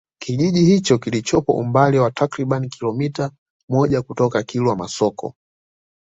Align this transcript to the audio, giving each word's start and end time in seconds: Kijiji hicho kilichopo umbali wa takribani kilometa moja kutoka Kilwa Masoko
Kijiji 0.19 0.65
hicho 0.65 0.97
kilichopo 0.97 1.53
umbali 1.53 1.99
wa 1.99 2.11
takribani 2.11 2.69
kilometa 2.69 3.31
moja 3.69 4.01
kutoka 4.01 4.43
Kilwa 4.43 4.75
Masoko 4.75 5.35